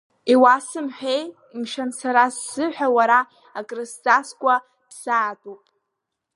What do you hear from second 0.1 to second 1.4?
Иуасымҳәеи,